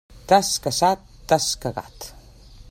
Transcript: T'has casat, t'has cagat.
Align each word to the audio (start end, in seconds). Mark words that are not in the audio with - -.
T'has 0.29 0.47
casat, 0.63 1.03
t'has 1.33 1.51
cagat. 1.67 2.11